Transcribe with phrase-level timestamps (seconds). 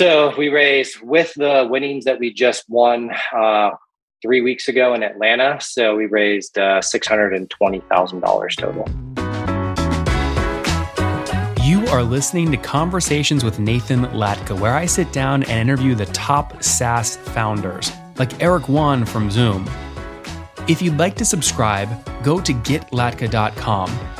[0.00, 3.72] So we raised with the winnings that we just won uh,
[4.22, 5.58] three weeks ago in Atlanta.
[5.60, 8.88] So we raised uh, $620,000 total.
[11.62, 16.06] You are listening to Conversations with Nathan Latka, where I sit down and interview the
[16.06, 19.68] top SaaS founders, like Eric Yuan from Zoom.
[20.66, 21.90] If you'd like to subscribe,
[22.24, 24.19] go to getlatka.com.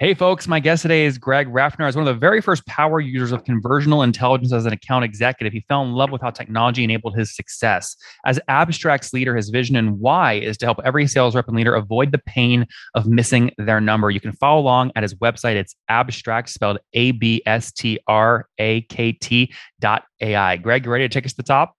[0.00, 1.86] Hey, folks, my guest today is Greg Raffner.
[1.86, 5.52] As one of the very first power users of conversational intelligence as an account executive,
[5.52, 7.94] he fell in love with how technology enabled his success.
[8.26, 11.76] As Abstrakt's leader, his vision and why is to help every sales rep and leader
[11.76, 14.10] avoid the pain of missing their number.
[14.10, 15.54] You can follow along at his website.
[15.54, 20.56] It's abstrakt, spelled A B S T R A K T dot AI.
[20.56, 21.76] Greg, you ready to take us to the top?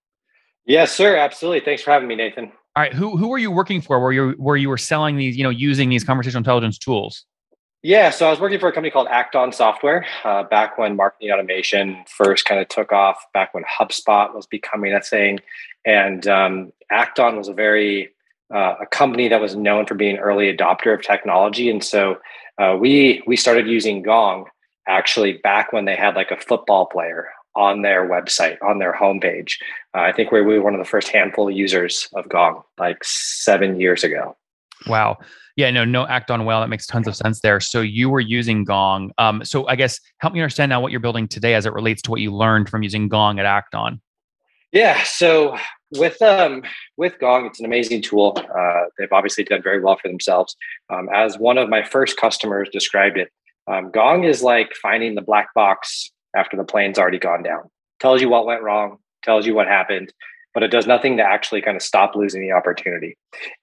[0.65, 1.17] Yes, sir.
[1.17, 1.65] Absolutely.
[1.65, 2.45] Thanks for having me, Nathan.
[2.77, 2.93] All right.
[2.93, 5.49] Who, who were you working for where you, where you were selling these, you know,
[5.49, 7.25] using these conversational intelligence tools?
[7.85, 11.29] Yeah, so I was working for a company called Act-On Software uh, back when marketing
[11.29, 15.39] automation first kind of took off, back when HubSpot was becoming a thing.
[15.85, 18.09] And um, Act-On was a very,
[18.51, 21.69] uh, a company that was known for being early adopter of technology.
[21.69, 22.17] And so
[22.57, 24.45] uh, we, we started using Gong
[24.87, 29.57] actually back when they had like a football player on their website, on their homepage.
[29.93, 33.03] Uh, I think we were one of the first handful of users of Gong like
[33.03, 34.35] seven years ago.
[34.87, 35.19] Wow.
[35.55, 36.59] Yeah, no, no Act-On well.
[36.59, 37.59] That makes tons of sense there.
[37.61, 39.11] So you were using Gong.
[39.17, 42.01] Um, so I guess help me understand now what you're building today as it relates
[42.03, 44.01] to what you learned from using Gong at Act-On.
[44.73, 45.01] Yeah.
[45.03, 45.57] So
[45.97, 46.63] with um
[46.97, 48.37] with Gong, it's an amazing tool.
[48.37, 50.55] Uh, they've obviously done very well for themselves.
[50.89, 53.29] Um, as one of my first customers described it,
[53.67, 57.69] um, Gong is like finding the black box after the plane's already gone down.
[58.01, 60.11] Tells you what went wrong, tells you what happened,
[60.53, 63.17] but it does nothing to actually kind of stop losing the opportunity.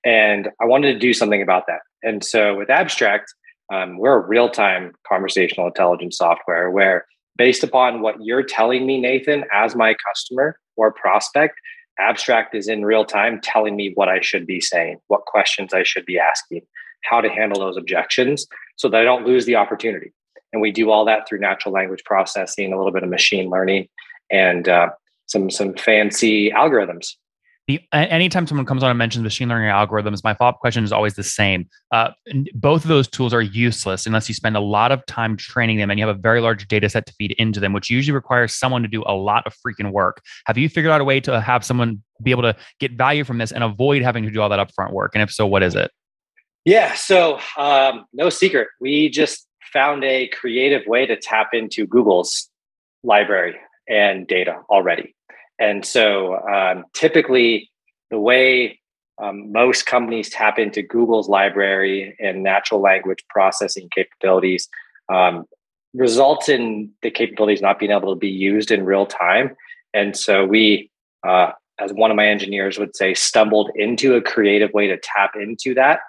[0.05, 1.81] And I wanted to do something about that.
[2.03, 3.27] And so with Abstrakt,
[3.73, 9.01] um, we're a real time conversational intelligence software where, based upon what you're telling me,
[9.01, 11.59] Nathan, as my customer or prospect,
[12.01, 15.83] Abstrakt is in real time telling me what I should be saying, what questions I
[15.83, 16.63] should be asking,
[17.05, 18.47] how to handle those objections
[18.77, 20.13] so that I don't lose the opportunity.
[20.53, 23.89] And we do all that through natural language processing, a little bit of machine learning,
[24.31, 24.91] and uh,
[25.27, 27.15] some some fancy algorithms.
[27.73, 31.15] The, anytime someone comes on and mentions machine learning algorithms, my follow-up question is always
[31.15, 31.69] the same.
[31.91, 32.11] Uh,
[32.55, 35.91] both of those tools are useless unless you spend a lot of time training them
[35.91, 38.55] and you have a very large data set to feed into them, which usually requires
[38.55, 40.21] someone to do a lot of freaking work.
[40.47, 43.39] Have you figured out a way to have someone be able to get value from
[43.39, 45.13] this and avoid having to do all that upfront work?
[45.15, 45.91] And if so, what is it?
[46.65, 48.69] Yeah, so um, no secret.
[48.81, 52.51] We just found a creative way to tap into Google's
[53.03, 53.57] library
[53.89, 55.15] and data already.
[55.63, 57.71] And so um, typically,
[58.11, 58.81] the way
[59.23, 64.69] um, most companies tap into Google's library and natural language processing capabilities
[65.09, 65.45] um,
[65.95, 69.55] results in the capabilities not being able to be used in real time.
[69.95, 70.91] And so we,
[71.25, 75.33] uh, as one of my engineers would say, stumbled into a creative way to tap
[75.41, 76.01] into that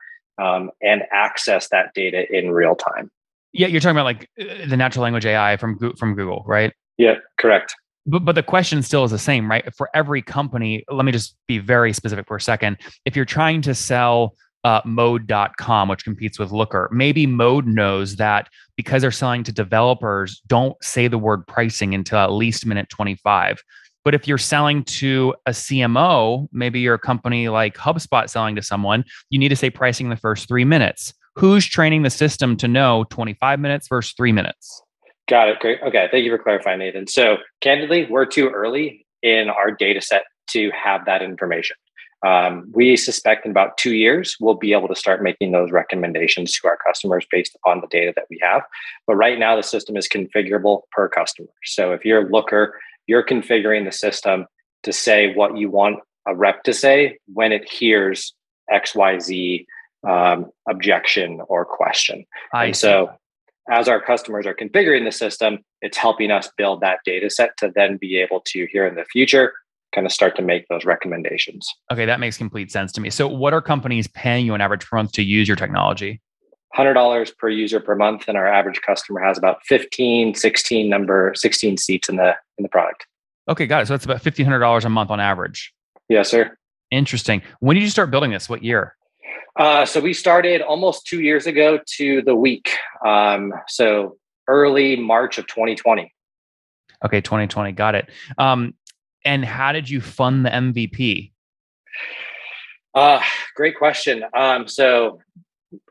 [0.42, 3.12] um, and access that data in real time.
[3.52, 6.74] Yeah, you're talking about like uh, the natural language AI from from Google, right?
[6.97, 7.75] Yeah, correct.
[8.06, 9.74] But, but the question still is the same, right?
[9.75, 12.78] For every company, let me just be very specific for a second.
[13.06, 18.47] If you're trying to sell uh, mode.com, which competes with Looker, maybe Mode knows that
[18.75, 23.62] because they're selling to developers, don't say the word pricing until at least minute 25.
[24.03, 28.62] But if you're selling to a CMO, maybe you're a company like HubSpot selling to
[28.62, 31.13] someone, you need to say pricing the first three minutes.
[31.36, 34.82] Who's training the system to know 25 minutes versus three minutes?
[35.29, 35.59] Got it.
[35.59, 35.79] Great.
[35.81, 36.07] Okay.
[36.11, 37.07] Thank you for clarifying, Nathan.
[37.07, 41.78] So, candidly, we're too early in our data set to have that information.
[42.25, 46.53] Um, we suspect in about two years, we'll be able to start making those recommendations
[46.53, 48.63] to our customers based upon the data that we have.
[49.07, 51.50] But right now, the system is configurable per customer.
[51.63, 54.45] So, if you're a looker, you're configuring the system
[54.83, 58.33] to say what you want a rep to say when it hears
[58.71, 59.65] XYZ
[60.07, 62.25] um, objection or question.
[62.53, 63.12] I and so,
[63.69, 67.71] as our customers are configuring the system, it's helping us build that data set to
[67.75, 69.54] then be able to, here in the future,
[69.94, 71.68] kind of start to make those recommendations.
[71.92, 73.10] Okay, that makes complete sense to me.
[73.10, 76.21] So, what are companies paying you on average per month to use your technology?
[76.75, 81.77] $100 per user per month and our average customer has about 15 16 number 16
[81.77, 83.06] seats in the in the product.
[83.48, 83.88] Okay got it.
[83.88, 85.71] So that's about $1500 a month on average.
[86.10, 86.57] Yes sir.
[86.89, 87.44] Interesting.
[87.60, 88.50] When did you start building this?
[88.50, 88.95] What year
[89.57, 92.71] Uh, so we started almost two years ago to the week.
[93.05, 94.17] Um, so
[94.47, 96.11] early March of 2020.
[97.05, 97.71] Okay, 2020.
[97.73, 98.09] Got it.
[98.38, 98.73] Um,
[99.25, 101.31] and how did you fund the MVP?
[102.94, 103.21] Uh,
[103.55, 104.23] great question.
[104.35, 105.19] Um, so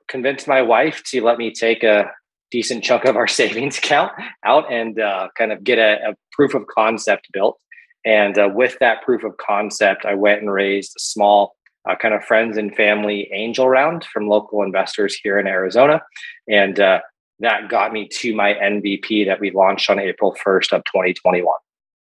[0.08, 2.10] convinced my wife to let me take a
[2.50, 4.12] decent chunk of our savings account
[4.44, 7.58] out and uh, kind of get a, a, proof of concept built.
[8.04, 11.56] And uh, with that proof of concept, I went and raised a small
[11.88, 16.02] uh, kind of friends and family angel round from local investors here in Arizona.
[16.48, 17.00] And uh,
[17.40, 21.52] that got me to my MVP that we launched on April 1st of 2021.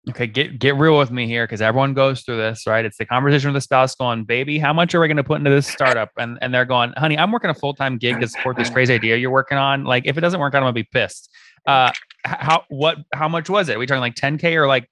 [0.08, 2.86] Okay, get get real with me here because everyone goes through this, right?
[2.86, 5.40] It's the conversation with the spouse going, "Baby, how much are we going to put
[5.40, 8.28] into this startup?" And and they're going, "Honey, I'm working a full time gig to
[8.28, 9.84] support this crazy idea you're working on.
[9.84, 11.32] Like, if it doesn't work out, I'm gonna be pissed."
[11.66, 11.92] Uh,
[12.24, 12.98] how what?
[13.16, 13.78] How much was it?
[13.78, 14.88] Are we talking like 10k or like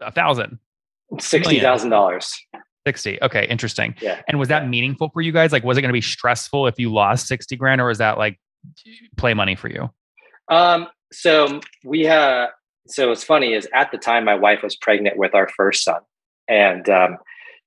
[0.00, 0.58] a thousand?
[1.20, 2.34] Sixty thousand dollars.
[2.86, 3.18] 60.
[3.20, 3.96] Okay, interesting.
[4.00, 4.22] Yeah.
[4.28, 5.50] And was that meaningful for you guys?
[5.50, 8.16] Like, was it going to be stressful if you lost 60 grand or was that
[8.16, 8.38] like
[9.16, 9.90] play money for you?
[10.48, 12.50] Um, so we have,
[12.86, 16.00] so what's funny is at the time my wife was pregnant with our first son
[16.46, 17.18] and, um,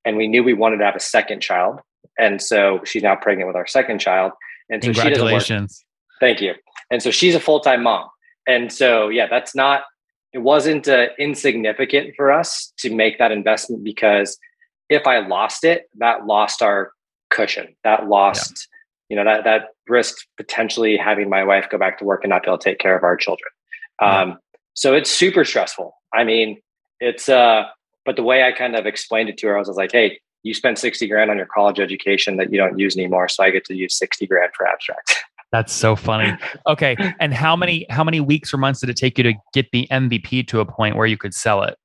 [0.06, 1.82] and we knew we wanted to have a second child.
[2.18, 4.32] And so she's now pregnant with our second child.
[4.70, 5.84] And so Congratulations.
[6.22, 6.54] Thank you.
[6.90, 8.08] And so she's a full-time mom.
[8.48, 9.84] And so, yeah, that's not,
[10.32, 14.38] it wasn't uh, insignificant for us to make that investment because
[14.90, 16.92] if I lost it, that lost our
[17.30, 17.76] cushion.
[17.84, 18.68] That lost,
[19.10, 19.18] yeah.
[19.18, 22.44] you know, that that risked potentially having my wife go back to work and not
[22.44, 23.50] be able to take care of our children.
[24.02, 24.22] Yeah.
[24.22, 24.40] Um,
[24.74, 25.94] so it's super stressful.
[26.14, 26.60] I mean,
[27.00, 27.64] it's uh,
[28.06, 29.92] but the way I kind of explained it to her, I was, I was like,
[29.92, 33.28] hey, you spent 60 grand on your college education that you don't use anymore.
[33.28, 35.16] So I get to use 60 grand for Abstrakt.
[35.52, 36.38] That's so funny.
[36.68, 36.96] Okay.
[37.20, 39.88] And how many how many weeks or months did it take you to get the
[39.90, 41.76] MVP to a point where you could sell it?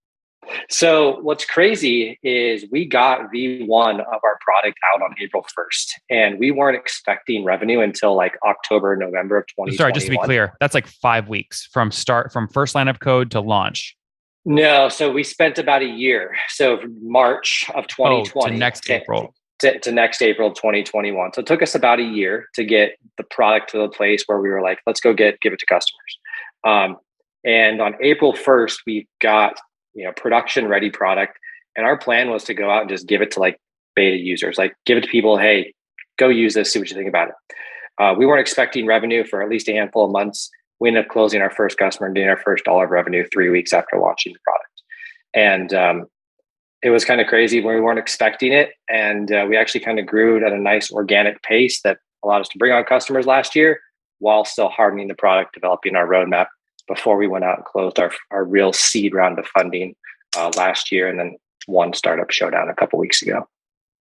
[0.68, 6.38] So what's crazy is we got V1 of our product out on April 1st and
[6.38, 9.76] we weren't expecting revenue until like October, November of 2020.
[9.76, 13.00] Sorry, just to be clear, that's like five weeks from start from first line of
[13.00, 13.96] code to launch.
[14.44, 16.36] No, so we spent about a year.
[16.48, 19.34] So March of 2020 oh, to next to, April.
[19.60, 21.32] To, to next April 2021.
[21.32, 24.40] So it took us about a year to get the product to the place where
[24.40, 26.18] we were like, let's go get give it to customers.
[26.64, 26.98] Um,
[27.44, 29.54] and on April 1st, we got
[29.94, 31.38] you know production ready product.
[31.76, 33.60] And our plan was to go out and just give it to like
[33.96, 35.72] beta users like give it to people hey
[36.18, 37.34] go use this see what you think about it.
[37.98, 40.50] Uh, we weren't expecting revenue for at least a handful of months.
[40.80, 43.50] We ended up closing our first customer and getting our first dollar of revenue three
[43.50, 44.82] weeks after launching the product.
[45.32, 46.06] And um,
[46.82, 48.70] it was kind of crazy when we weren't expecting it.
[48.88, 52.48] And uh, we actually kind of grew at a nice organic pace that allowed us
[52.48, 53.80] to bring on customers last year
[54.18, 56.46] while still hardening the product developing our roadmap
[56.88, 59.94] before we went out and closed our, our real seed round of funding
[60.36, 61.36] uh, last year and then
[61.66, 63.48] one startup showdown a couple weeks ago.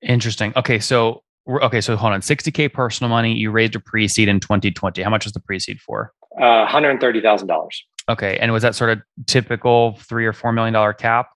[0.02, 0.54] Interesting.
[0.56, 2.22] Okay, so okay, so hold on.
[2.22, 3.34] 60k personal money.
[3.34, 5.02] You raised a pre-seed in 2020.
[5.02, 6.12] How much was the pre-seed for?
[6.38, 7.68] Uh, $130,000.
[8.10, 11.28] Okay, and was that sort of typical three or four million dollar cap?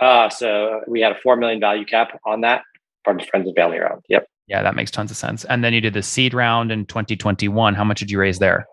[0.00, 2.62] Uh, so we had a four million value cap on that
[3.04, 4.02] from friends and family round.
[4.08, 4.28] Yep.
[4.46, 5.44] Yeah, that makes tons of sense.
[5.44, 7.74] And then you did the seed round in 2021.
[7.74, 8.66] How much did you raise there?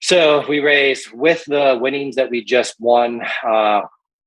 [0.00, 3.82] So we raised with the winnings that we just won uh,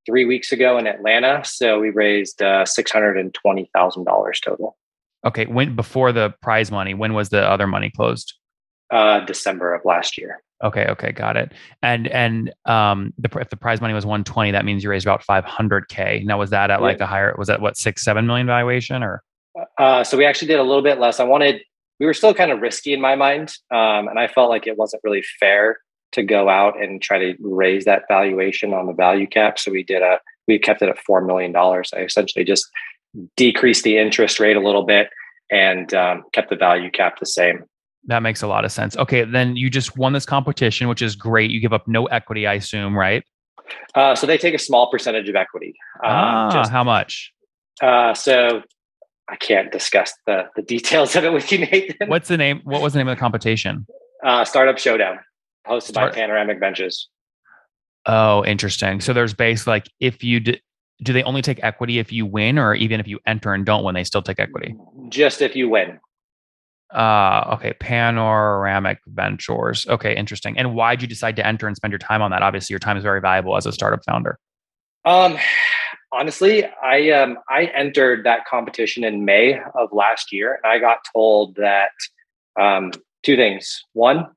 [0.05, 1.43] three weeks ago in Atlanta.
[1.45, 4.77] So we raised uh, six hundred and twenty thousand dollars total.
[5.25, 8.33] Okay, when before the prize money, when was the other money closed?
[8.91, 10.41] Uh, December of last year.
[10.63, 11.51] Okay, okay, got it.
[11.83, 15.05] And and um, the if the prize money was one twenty, that means you raised
[15.05, 16.23] about five hundred k.
[16.25, 17.35] Now was that at like a higher?
[17.37, 19.21] Was that what six seven million valuation or?
[19.77, 21.19] Uh, so we actually did a little bit less.
[21.19, 21.61] I wanted
[21.99, 23.53] we were still kind of risky in my mind.
[23.71, 25.79] Um, and I felt like it wasn't really fair
[26.13, 29.59] to go out and try to raise that valuation on the value cap.
[29.59, 31.55] So we did a, we kept it at $4 million.
[31.55, 32.65] I essentially just
[33.35, 35.09] decreased the interest rate a little bit
[35.51, 37.63] and um, kept the value cap the same.
[38.05, 38.95] That makes a lot of sense.
[38.95, 39.25] Okay.
[39.25, 41.51] Then you just won this competition, which is great.
[41.51, 43.23] You give up no equity, I assume, right?
[43.95, 45.73] Uh, so they take a small percentage of equity.
[46.05, 47.33] Um, ah, just, how much?
[47.81, 48.61] Uh, so
[49.29, 52.09] I can't discuss the the details of it with you, Nathan.
[52.09, 52.61] What's the name?
[52.63, 53.85] What was the name of the competition?
[54.23, 55.19] Uh, Startup Showdown,
[55.67, 57.09] hosted Start- by Panoramic Ventures.
[58.05, 59.01] Oh, interesting.
[59.01, 60.61] So there's base like if you d-
[61.03, 63.83] do they only take equity if you win, or even if you enter and don't
[63.83, 64.75] win, they still take equity?
[65.09, 65.99] Just if you win.
[66.93, 67.73] Uh, okay.
[67.73, 69.85] Panoramic Ventures.
[69.87, 70.57] Okay, interesting.
[70.57, 72.41] And why did you decide to enter and spend your time on that?
[72.41, 74.39] Obviously, your time is very valuable as a startup founder.
[75.03, 75.37] Um,
[76.11, 80.99] honestly, I um I entered that competition in May of last year, and I got
[81.13, 81.91] told that
[82.59, 82.91] um,
[83.23, 83.83] two things.
[83.93, 84.27] One,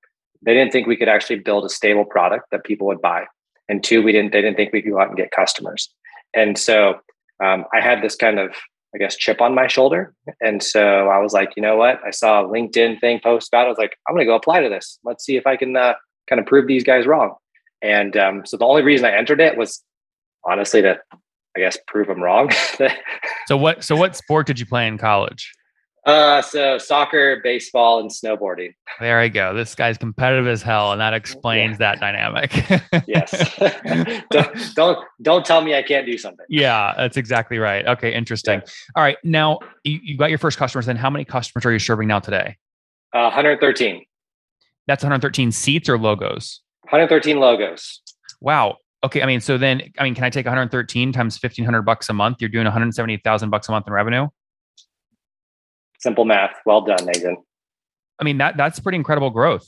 [0.43, 3.25] they didn't think we could actually build a stable product that people would buy,
[3.69, 5.93] and two, we didn't they didn't think we could go out and get customers.
[6.35, 7.01] And so
[7.43, 8.55] um, I had this kind of
[8.95, 10.15] I guess, chip on my shoulder.
[10.41, 12.01] And so I was like, you know what?
[12.05, 13.67] I saw a LinkedIn thing post about it.
[13.67, 14.99] I was like, I'm going to go apply to this.
[15.05, 15.95] Let's see if I can uh,
[16.29, 17.37] kind of prove these guys wrong.
[17.83, 19.83] And um, so the only reason I entered it was
[20.45, 20.99] honestly to,
[21.57, 22.51] I guess, prove them wrong.
[23.47, 23.83] so what?
[23.85, 25.53] So what sport did you play in college?
[26.07, 28.73] Uh, so soccer, baseball, and snowboarding.
[29.01, 29.53] There I go.
[29.53, 31.95] This guy's competitive as hell, and that explains yeah.
[31.95, 33.07] that dynamic.
[33.07, 33.59] yes.
[34.31, 36.47] don't, don't don't tell me I can't do something.
[36.49, 37.87] Yeah, that's exactly right.
[37.87, 38.61] Okay, interesting.
[38.65, 38.73] Yeah.
[38.97, 40.87] All right, now you, you got your first customers.
[40.87, 42.57] Then how many customers are you serving now today?
[43.13, 44.05] Uh, 113.
[44.87, 46.61] That's 113 seats or logos.
[46.85, 48.01] 113 logos.
[48.41, 48.77] Wow.
[49.03, 49.23] Okay.
[49.23, 52.39] I mean, so then, I mean, can I take 113 times 1500 bucks a month?
[52.41, 54.29] You're doing 170,000 bucks a month in revenue.
[55.99, 56.57] Simple math.
[56.67, 57.39] Well done, Nathan.
[58.19, 59.67] I mean, that that's pretty incredible growth.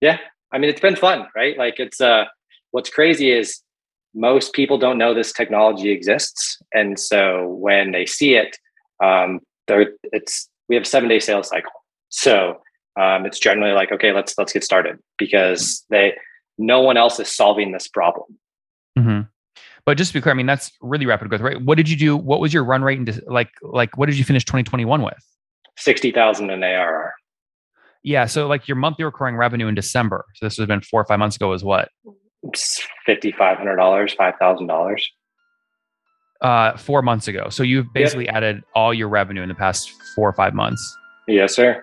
[0.00, 0.18] Yeah.
[0.52, 1.56] I mean, it's been fun, right?
[1.56, 2.24] Like it's, uh,
[2.72, 3.60] what's crazy is
[4.14, 6.60] most people don't know this technology exists.
[6.72, 8.58] And so when they see it,
[9.02, 11.72] um, there it's, we have a seven day sales cycle.
[12.08, 12.60] So
[13.00, 16.14] um, it's generally like, okay, let's, let's get started because they,
[16.58, 18.38] no one else is solving this problem.
[19.86, 21.62] But just to be clear, I mean, that's really rapid growth, right?
[21.62, 22.16] What did you do?
[22.16, 22.98] What was your run rate?
[22.98, 25.14] And like, like, what did you finish 2021 with?
[25.78, 27.14] 60,000 in ARR.
[28.02, 28.26] Yeah.
[28.26, 30.24] So like your monthly recurring revenue in December.
[30.34, 31.88] So this has been four or five months ago is what?
[32.44, 34.96] $5,500, $5,000.
[36.40, 37.48] Uh, four months ago.
[37.48, 38.34] So you've basically yep.
[38.34, 40.96] added all your revenue in the past four or five months.
[41.28, 41.82] Yes, sir.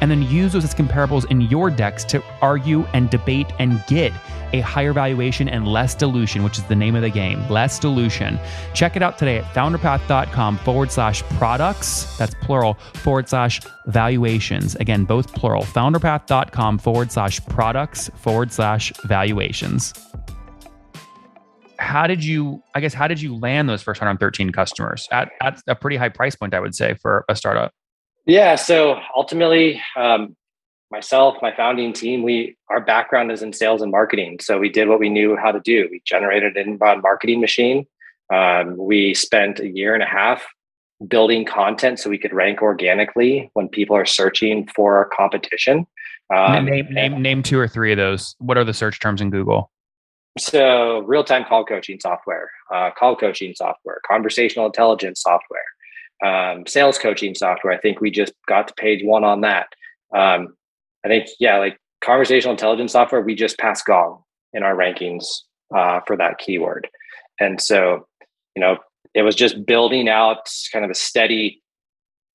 [0.00, 4.12] and then use those as comparables in your decks to argue and debate and get
[4.52, 8.38] a higher valuation and less dilution, which is the name of the game, less dilution.
[8.74, 14.74] Check it out today at founderpath.com forward slash products, that's plural, forward slash valuations.
[14.76, 19.94] Again, both plural, founderpath.com forward slash products forward slash valuations.
[21.78, 25.62] How did you, I guess, how did you land those first 113 customers at, at
[25.66, 27.72] a pretty high price point, I would say, for a startup?
[28.30, 28.54] Yeah.
[28.54, 30.36] So ultimately, um,
[30.92, 34.38] myself, my founding team, we our background is in sales and marketing.
[34.40, 35.88] So we did what we knew how to do.
[35.90, 37.86] We generated an inbound marketing machine.
[38.32, 40.46] Um, we spent a year and a half
[41.08, 45.84] building content so we could rank organically when people are searching for our competition.
[46.32, 48.36] Um, name, name, name two or three of those.
[48.38, 49.72] What are the search terms in Google?
[50.38, 55.64] So, real time call coaching software, uh, call coaching software, conversational intelligence software,
[56.24, 57.72] um, sales coaching software.
[57.72, 59.68] I think we just got to page one on that.
[60.14, 60.54] Um,
[61.04, 64.22] I think, yeah, like conversational intelligence software, we just passed Gong
[64.52, 65.24] in our rankings
[65.74, 66.88] uh, for that keyword.
[67.38, 68.06] And so,
[68.54, 68.78] you know,
[69.14, 71.62] it was just building out kind of a steady,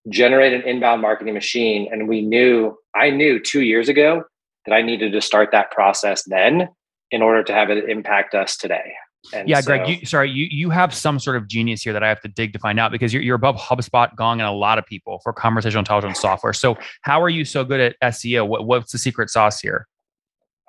[0.10, 1.88] generate an inbound marketing machine.
[1.92, 4.24] And we knew, I knew two years ago
[4.66, 6.70] that I needed to start that process then
[7.12, 8.94] in order to have it impact us today.
[9.34, 12.04] And yeah, so, Greg, you, sorry, you you have some sort of genius here that
[12.04, 14.52] I have to dig to find out because you're, you're above HubSpot, Gong, and a
[14.52, 16.54] lot of people for conversational intelligence software.
[16.54, 18.48] So, how are you so good at SEO?
[18.48, 19.88] What, what's the secret sauce here?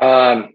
[0.01, 0.55] Um,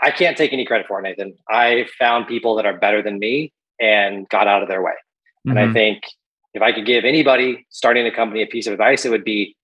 [0.00, 1.34] I can't take any credit for it, Nathan.
[1.48, 4.92] I found people that are better than me and got out of their way.
[4.92, 5.50] Mm-hmm.
[5.50, 5.72] And I mm-hmm.
[5.72, 6.02] think
[6.54, 9.56] if I could give anybody starting a company a piece of advice, it would be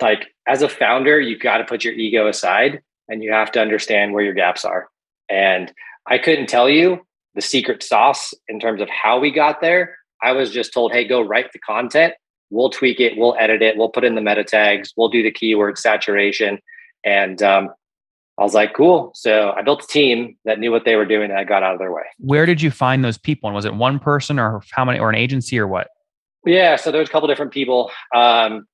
[0.00, 3.60] like, as a founder, you've got to put your ego aside and you have to
[3.60, 4.88] understand where your gaps are
[5.28, 5.72] and
[6.06, 9.96] I couldn't tell you the secret sauce in terms of how we got there.
[10.22, 12.14] I was just told, hey, go write the content.
[12.50, 13.16] We'll tweak it.
[13.16, 13.76] We'll edit it.
[13.76, 14.92] We'll put in the meta tags.
[14.96, 16.58] We'll do the keyword saturation.
[17.04, 17.70] And um,
[18.38, 19.10] I was like, cool.
[19.14, 21.74] So I built a team that knew what they were doing and I got out
[21.74, 22.04] of their way.
[22.18, 23.48] Where did you find those people?
[23.48, 25.88] And was it one person or how many, or an agency or what?
[26.44, 26.76] Yeah.
[26.76, 27.90] So there's a couple different people.
[28.14, 28.66] Um,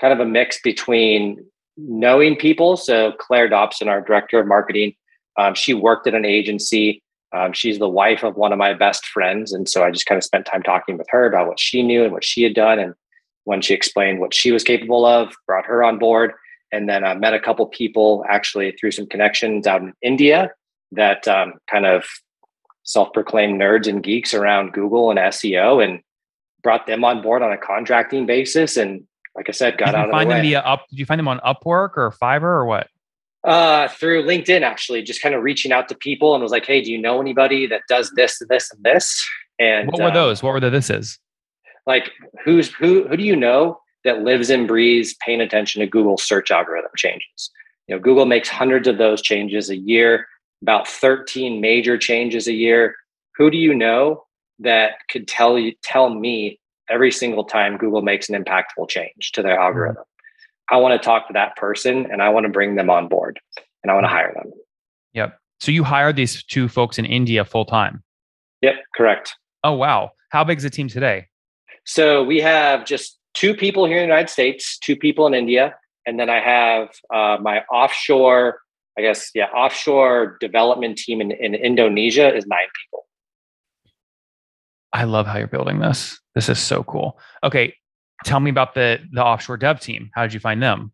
[0.00, 1.44] kind of a mix between
[1.76, 2.76] knowing people.
[2.76, 4.94] So Claire Dobson, our director of marketing,
[5.36, 7.02] um, she worked at an agency.
[7.32, 10.16] Um, she's the wife of one of my best friends, and so I just kind
[10.16, 12.78] of spent time talking with her about what she knew and what she had done.
[12.78, 12.94] And
[13.44, 16.32] when she explained what she was capable of, brought her on board.
[16.72, 20.50] And then I met a couple people actually through some connections out in India
[20.92, 22.04] that um, kind of
[22.84, 26.00] self-proclaimed nerds and geeks around Google and SEO, and
[26.62, 29.04] brought them on board on a contracting basis and
[29.36, 30.48] like I said, got out of find the them way.
[30.48, 30.86] via up.
[30.88, 32.88] Did you find them on Upwork or Fiverr or what?
[33.44, 36.80] Uh, through LinkedIn, actually, just kind of reaching out to people and was like, "Hey,
[36.80, 39.24] do you know anybody that does this and this and this?"
[39.58, 40.42] And what were um, those?
[40.42, 41.18] What were the thises?
[41.86, 42.10] Like,
[42.44, 43.06] who's who?
[43.06, 47.50] Who do you know that lives and breathes paying attention to Google search algorithm changes?
[47.86, 50.26] You know, Google makes hundreds of those changes a year,
[50.62, 52.96] about 13 major changes a year.
[53.36, 54.24] Who do you know
[54.58, 56.58] that could tell you tell me
[56.90, 60.04] every single time Google makes an impactful change to their algorithm?
[60.70, 63.38] I want to talk to that person and I want to bring them on board
[63.82, 64.52] and I want to hire them.
[65.12, 65.38] Yep.
[65.60, 68.02] So you hired these two folks in India full time?
[68.62, 69.34] Yep, correct.
[69.62, 70.10] Oh, wow.
[70.30, 71.26] How big is the team today?
[71.84, 75.74] So we have just two people here in the United States, two people in India,
[76.04, 78.60] and then I have uh, my offshore,
[78.98, 83.05] I guess, yeah, offshore development team in, in Indonesia is nine people.
[84.96, 86.18] I love how you're building this.
[86.34, 87.18] This is so cool.
[87.44, 87.74] Okay,
[88.24, 90.08] tell me about the the offshore dev team.
[90.14, 90.90] How did you find them?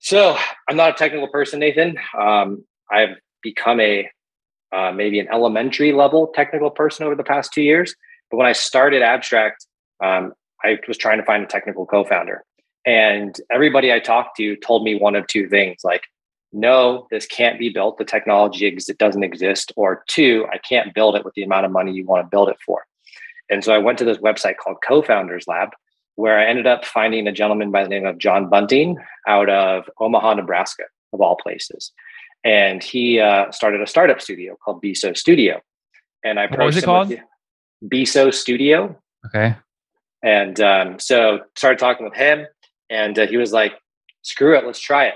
[0.00, 0.36] So
[0.68, 1.96] I'm not a technical person, Nathan.
[2.18, 4.06] Um, I've become a
[4.70, 7.94] uh, maybe an elementary level technical person over the past two years.
[8.30, 9.66] But when I started Abstrakt,
[10.04, 12.44] um, I was trying to find a technical co-founder,
[12.84, 16.02] and everybody I talked to told me one of two things: like,
[16.52, 17.96] no, this can't be built.
[17.96, 21.72] The technology ex- doesn't exist, or two, I can't build it with the amount of
[21.72, 22.84] money you want to build it for.
[23.50, 25.70] And so I went to this website called Co-Founders Lab,
[26.14, 29.90] where I ended up finding a gentleman by the name of John Bunting out of
[29.98, 31.92] Omaha, Nebraska, of all places.
[32.44, 35.60] And he uh, started a startup studio called Biso Studio.
[36.24, 37.12] And I what was it called?
[37.86, 38.96] Biso Studio.
[39.26, 39.56] Okay.
[40.22, 42.46] And um, so started talking with him,
[42.90, 43.72] and uh, he was like,
[44.22, 45.14] "Screw it, let's try it."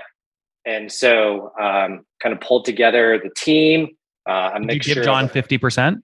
[0.65, 3.89] And so um, kind of pulled together the team.
[4.27, 6.03] Uh, a Did you give John fifty percent?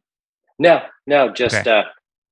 [0.59, 1.79] No, no, just okay.
[1.79, 1.83] uh,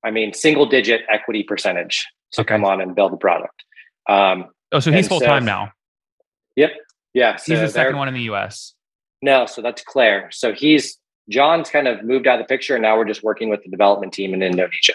[0.04, 2.54] I mean single digit equity percentage to okay.
[2.54, 3.64] come on and build the product.
[4.08, 5.72] Um, oh, so he's full time so, now.
[6.56, 6.70] Yep.
[7.14, 7.36] Yeah.
[7.36, 8.74] So he's the second one in the U.S.
[9.22, 10.28] No, so that's Claire.
[10.32, 13.48] So he's John's kind of moved out of the picture, and now we're just working
[13.48, 14.94] with the development team in Indonesia.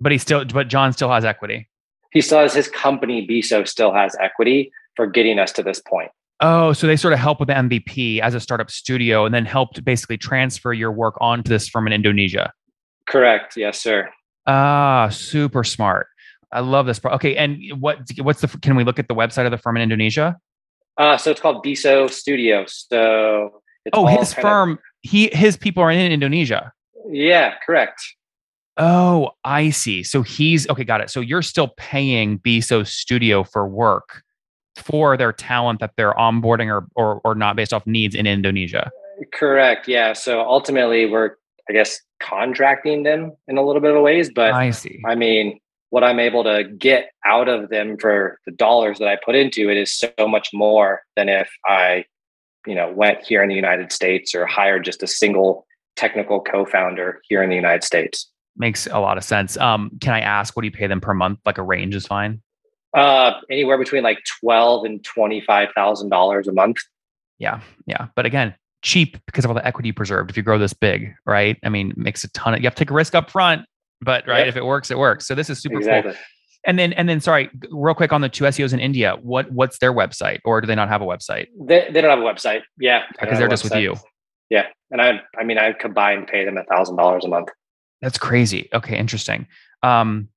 [0.00, 1.68] But he still, but John still has equity.
[2.12, 3.26] He still has his company.
[3.26, 6.10] Biso still has equity for getting us to this point.
[6.40, 9.44] Oh, so they sort of help with the MVP as a startup studio, and then
[9.44, 12.52] helped basically transfer your work onto this firm in Indonesia.
[13.10, 13.56] Correct.
[13.56, 14.08] Yes, sir.
[14.46, 16.06] Ah, super smart.
[16.52, 17.00] I love this.
[17.04, 18.48] Okay, and what what's the?
[18.48, 20.38] Can we look at the website of the firm in Indonesia?
[20.96, 22.64] Uh, so it's called Biso Studio.
[22.66, 24.72] So it's oh, his firm.
[24.72, 26.72] Of, he his people are in Indonesia.
[27.08, 28.02] Yeah, correct.
[28.76, 30.02] Oh, I see.
[30.02, 30.84] So he's okay.
[30.84, 31.10] Got it.
[31.10, 34.22] So you're still paying Biso Studio for work
[34.76, 38.90] for their talent that they're onboarding or or or not based off needs in Indonesia.
[39.32, 39.86] Correct.
[39.86, 40.14] Yeah.
[40.14, 41.36] So ultimately, we're
[41.70, 45.00] I guess contracting them in a little bit of ways, but I see.
[45.06, 49.16] I mean, what I'm able to get out of them for the dollars that I
[49.24, 52.06] put into it is so much more than if I,
[52.66, 57.20] you know, went here in the United States or hired just a single technical co-founder
[57.28, 58.28] here in the United States.
[58.56, 59.56] Makes a lot of sense.
[59.56, 61.38] Um, can I ask what do you pay them per month?
[61.46, 62.42] Like a range is fine.
[62.96, 66.78] Uh, anywhere between like twelve and twenty-five thousand dollars a month.
[67.38, 68.08] Yeah, yeah.
[68.16, 70.30] But again, cheap because of all the equity preserved.
[70.30, 71.58] If you grow this big, right?
[71.64, 72.60] I mean, makes a ton of.
[72.60, 73.62] You have to take a risk up front,
[74.00, 74.48] but right, yep.
[74.48, 75.26] if it works, it works.
[75.26, 76.12] So this is super exactly.
[76.12, 76.20] cool.
[76.66, 79.16] And then, and then, sorry, real quick on the two SEOs in India.
[79.22, 81.46] What what's their website, or do they not have a website?
[81.58, 82.62] They, they don't have a website.
[82.78, 83.96] Yeah, because they're just with you.
[84.50, 87.48] Yeah, and I I mean I combined pay them a thousand dollars a month.
[88.02, 88.68] That's crazy.
[88.74, 89.46] Okay, interesting.
[89.82, 90.28] Um,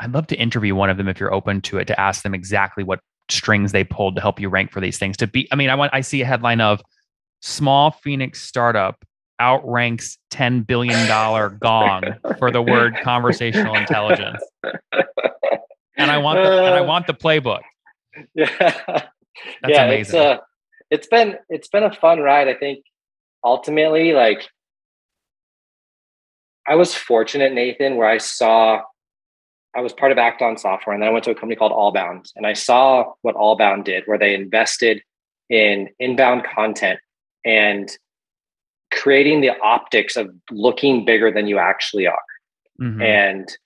[0.00, 2.34] I'd love to interview one of them if you're open to it to ask them
[2.34, 5.16] exactly what strings they pulled to help you rank for these things.
[5.18, 6.82] To be, I mean, I want I see a headline of
[7.40, 9.04] small Phoenix startup
[9.40, 11.06] outranks $10 billion
[11.62, 12.02] gong
[12.38, 14.42] for the word conversational intelligence.
[15.96, 16.84] And I want the, and I uh.
[16.84, 17.60] want the playbook.
[18.34, 18.48] Yeah.
[19.62, 20.00] That's yeah, amazing.
[20.00, 20.38] It's, uh,
[20.90, 22.48] it's been it's been a fun ride.
[22.48, 22.84] I think
[23.42, 24.46] ultimately, like
[26.68, 28.82] I was fortunate, Nathan, where I saw
[29.74, 32.30] I was part of Act-On Software, and then I went to a company called Allbound,
[32.36, 35.02] and I saw what Allbound did, where they invested
[35.48, 37.00] in inbound content
[37.44, 37.90] and
[38.92, 42.22] creating the optics of looking bigger than you actually are.
[42.80, 43.02] Mm-hmm.
[43.02, 43.56] And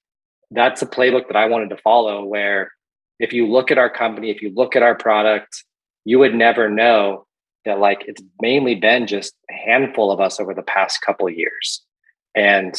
[0.51, 2.73] that's a playbook that I wanted to follow where
[3.19, 5.65] if you look at our company, if you look at our product,
[6.05, 7.27] you would never know
[7.65, 11.35] that like it's mainly been just a handful of us over the past couple of
[11.35, 11.83] years.
[12.35, 12.75] And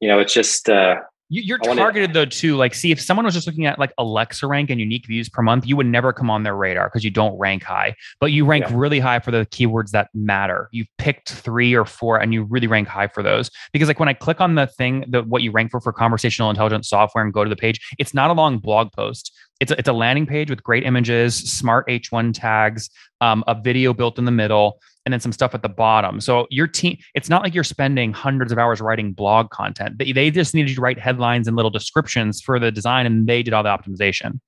[0.00, 0.96] you know, it's just uh
[1.32, 2.56] you, are targeted though too.
[2.56, 5.42] Like, see, if someone was just looking at like Alexa rank and unique views per
[5.42, 7.94] month, you would never come on their radar because you don't rank high.
[8.18, 8.74] But you rank yeah.
[8.74, 10.68] really high for the keywords that matter.
[10.72, 13.48] You've picked three or four, and you really rank high for those.
[13.72, 16.50] Because like when I click on the thing, that what you rank for for conversational
[16.50, 19.32] intelligence software, and go to the page, it's not a long blog post.
[19.60, 22.90] it's a, it's a landing page with great images, smart H1 tags,
[23.20, 26.20] um, a video built in the middle, and then some stuff at the bottom.
[26.20, 29.98] So your team, it's not like you're spending hundreds of hours writing blog content.
[29.98, 33.26] They, they just needed you to write headlines and little descriptions for the design, and
[33.26, 34.40] they did all the optimization.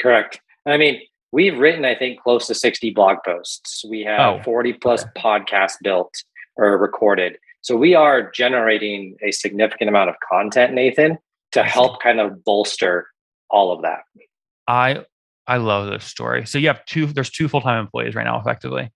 [0.00, 0.40] Correct.
[0.66, 1.00] I mean,
[1.32, 3.84] we've written, I think, close to 60 blog posts.
[3.88, 5.10] We have oh, 40 plus okay.
[5.16, 6.12] podcasts built
[6.56, 7.38] or recorded.
[7.62, 11.18] So we are generating a significant amount of content, Nathan,
[11.52, 13.08] to help kind of bolster
[13.50, 14.00] all of that.
[14.66, 15.04] I
[15.46, 16.46] I love this story.
[16.46, 18.90] So you have two there's two full-time employees right now effectively.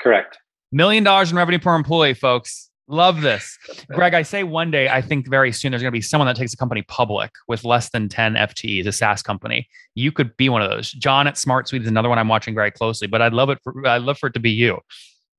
[0.00, 0.38] Correct.
[0.70, 2.70] Million dollars in revenue per employee, folks.
[2.88, 3.58] Love this.
[3.90, 6.36] Greg, I say one day, I think very soon there's going to be someone that
[6.36, 9.68] takes a company public with less than 10 FTEs, a SaaS company.
[9.94, 10.92] You could be one of those.
[10.92, 13.58] John at Smart Suite is another one I'm watching very closely, but I'd love it
[13.62, 14.78] for, I'd love for it to be you.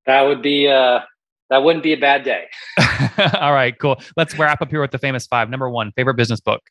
[0.05, 1.01] That would be uh
[1.49, 2.45] that wouldn't be a bad day.
[3.39, 3.99] All right, cool.
[4.15, 5.49] Let's wrap up here with the famous five.
[5.49, 6.61] Number one, favorite business book.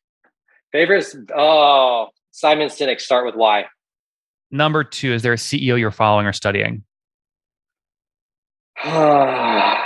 [0.71, 1.17] Favorites?
[1.35, 3.01] Oh, Simon Sinek.
[3.01, 3.67] Start with why.
[4.51, 6.85] Number two, is there a CEO you're following or studying?
[8.85, 9.81] I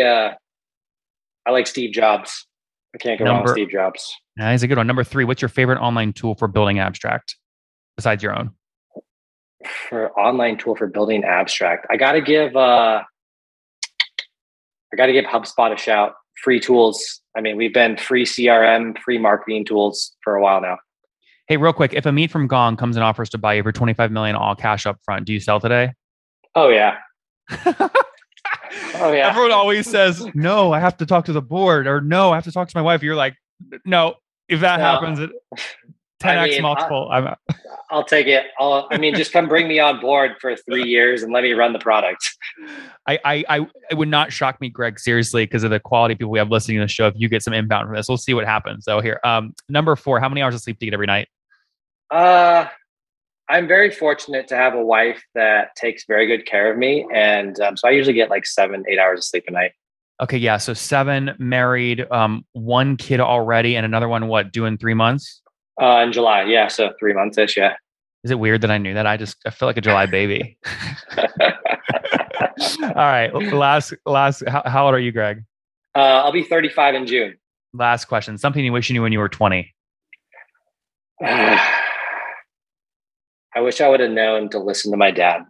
[0.00, 0.34] uh,
[1.46, 2.46] I like Steve Jobs.
[2.94, 4.14] I can't go Number, wrong with Steve Jobs.
[4.38, 4.86] Yeah, he's a good one.
[4.86, 7.34] Number three, what's your favorite online tool for building Abstrakt
[7.96, 8.52] besides your own?
[9.88, 13.02] For online tool for building Abstrakt, I got to give uh,
[14.92, 16.14] I got to give HubSpot a shout.
[16.42, 17.20] Free tools.
[17.36, 20.78] I mean, we've been free CRM, free marketing tools for a while now.
[21.48, 24.12] Hey, real quick, if Amit from Gong comes and offers to buy you for 25
[24.12, 25.92] million all cash up front, do you sell today?
[26.54, 26.96] Oh yeah.
[28.96, 29.28] oh yeah.
[29.28, 32.44] Everyone always says, no, I have to talk to the board or no, I have
[32.44, 33.02] to talk to my wife.
[33.02, 33.34] You're like,
[33.84, 34.14] no,
[34.48, 34.84] if that no.
[34.84, 35.30] happens, 10x
[36.24, 37.08] I mean, multiple.
[37.10, 37.36] I'll,
[37.90, 38.46] I'll, take it.
[38.58, 41.52] I'll, I mean, just come bring me on board for three years and let me
[41.52, 42.28] run the product.
[43.06, 46.30] I, I, I it would not shock me, Greg, seriously, because of the quality people
[46.30, 47.06] we have listening to the show.
[47.06, 48.84] If you get some inbound from this, we'll see what happens.
[48.84, 51.28] So here, um, number four, how many hours of sleep do you get every night?
[52.10, 52.66] Uh,
[53.50, 57.58] I'm very fortunate to have a wife that takes very good care of me, and
[57.60, 59.72] um, so I usually get like seven, eight hours of sleep a night.
[60.20, 60.58] Okay, yeah.
[60.58, 64.28] So seven, married, um, one kid already, and another one.
[64.28, 64.52] What?
[64.52, 65.40] Doing three months?
[65.80, 66.68] Uh, in July, yeah.
[66.68, 67.74] So three months ish, yeah.
[68.22, 69.06] Is it weird that I knew that?
[69.06, 70.58] I just I feel like a July baby.
[72.82, 74.42] All right, last last.
[74.46, 75.44] How, how, old are you, Greg?
[75.94, 77.38] Uh, I'll be 35 in June.
[77.72, 78.36] Last question.
[78.36, 79.74] Something you wish you knew when you were 20.
[83.58, 85.42] I wish I would have known to listen to my dad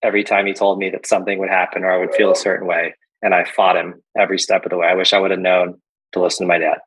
[0.00, 2.68] every time he told me that something would happen or I would feel a certain
[2.68, 2.94] way.
[3.22, 4.86] And I fought him every step of the way.
[4.86, 5.80] I wish I would have known
[6.12, 6.78] to listen to my dad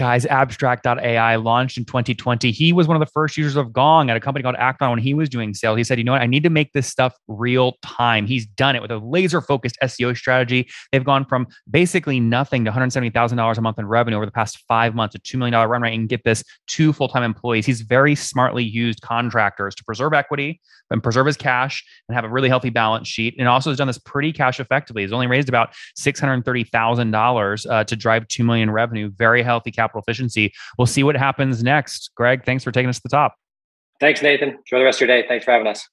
[0.00, 2.50] guys, abstrakt.ai launched in 2020.
[2.52, 4.98] He was one of the first users of Gong at a company called Act-On when
[4.98, 5.76] he was doing sales.
[5.76, 6.22] He said, you know what?
[6.22, 8.24] I need to make this stuff real time.
[8.24, 10.70] He's done it with a laser focused SEO strategy.
[10.90, 14.94] They've gone from basically nothing to $170,000 a month in revenue over the past five
[14.94, 17.66] months, a $2 million run rate, and get this two full time employees.
[17.66, 22.28] He's very smartly used contractors to preserve equity and preserve his cash and have a
[22.30, 23.34] really healthy balance sheet.
[23.38, 25.02] And also has done this pretty cash effectively.
[25.02, 30.02] He's only raised about $630,000 uh, to drive 2 million revenue, very healthy capital capital
[30.06, 30.52] efficiency.
[30.78, 32.10] We'll see what happens next.
[32.14, 33.34] Greg, thanks for taking us to the top.
[34.00, 34.50] Thanks, Nathan.
[34.50, 35.26] Enjoy the rest of your day.
[35.28, 35.86] Thanks for having us.